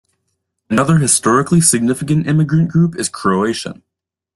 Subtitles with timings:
[0.67, 3.83] Another historically significant immigrant group is Croatian.